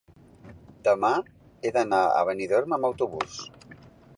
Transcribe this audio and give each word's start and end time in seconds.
Demà 0.87 1.11
he 1.69 1.73
d'anar 1.75 2.01
a 2.15 2.25
Benidorm 2.31 2.77
amb 2.79 2.89
autobús. 2.91 3.37